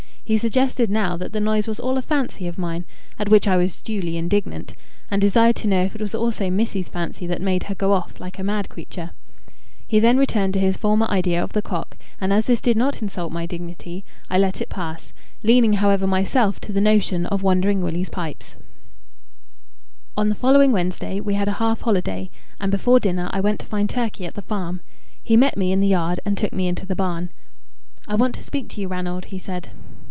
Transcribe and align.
He 0.23 0.37
suggested 0.37 0.89
now 0.89 1.17
that 1.17 1.33
the 1.33 1.41
noise 1.41 1.67
was 1.67 1.77
all 1.81 1.97
a 1.97 2.01
fancy 2.01 2.47
of 2.47 2.57
mine 2.57 2.85
at 3.19 3.27
which 3.27 3.49
I 3.49 3.57
was 3.57 3.81
duly 3.81 4.15
indignant, 4.15 4.75
and 5.09 5.19
desired 5.19 5.57
to 5.57 5.67
know 5.67 5.81
if 5.81 5.93
it 5.93 5.99
was 6.01 6.15
also 6.15 6.49
Missy's 6.49 6.87
fancy 6.87 7.27
that 7.27 7.41
made 7.41 7.63
her 7.63 7.75
go 7.75 7.91
off 7.91 8.17
like 8.17 8.39
a 8.39 8.43
mad 8.43 8.69
creature. 8.69 9.11
He 9.85 9.99
then 9.99 10.17
returned 10.17 10.53
to 10.53 10.59
his 10.61 10.77
former 10.77 11.05
idea 11.11 11.43
of 11.43 11.51
the 11.51 11.61
cock, 11.61 11.97
and 12.21 12.31
as 12.31 12.45
this 12.45 12.61
did 12.61 12.77
not 12.77 13.01
insult 13.01 13.33
my 13.33 13.45
dignity, 13.45 14.05
I 14.29 14.37
let 14.37 14.61
it 14.61 14.69
pass, 14.69 15.11
leaning 15.43 15.73
however 15.73 16.07
myself 16.07 16.61
to 16.61 16.71
the 16.71 16.79
notion 16.79 17.25
of 17.25 17.43
Wandering 17.43 17.81
Willie's 17.81 18.09
pipes. 18.09 18.55
On 20.15 20.29
the 20.29 20.35
following 20.35 20.71
Wednesday 20.71 21.19
we 21.19 21.33
had 21.33 21.49
a 21.49 21.59
half 21.59 21.81
holiday, 21.81 22.29
and 22.57 22.71
before 22.71 23.01
dinner 23.01 23.29
I 23.33 23.41
went 23.41 23.59
to 23.61 23.65
find 23.65 23.89
Turkey 23.89 24.25
at 24.25 24.35
the 24.35 24.41
farm. 24.43 24.79
He 25.21 25.35
met 25.35 25.57
me 25.57 25.73
in 25.73 25.81
the 25.81 25.87
yard, 25.87 26.21
and 26.25 26.37
took 26.37 26.53
me 26.53 26.69
into 26.69 26.85
the 26.85 26.95
barn. 26.95 27.31
"I 28.07 28.15
want 28.15 28.33
to 28.35 28.43
speak 28.45 28.69
to 28.69 28.79
you, 28.79 28.87
Ranald," 28.87 29.25
he 29.25 29.37
said. 29.37 29.71